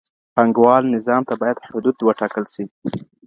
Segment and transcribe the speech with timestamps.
[0.33, 2.63] پانګوال نظام ته بايد حدود وټاکل سي.